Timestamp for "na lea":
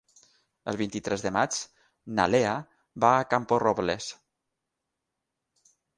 2.21-2.55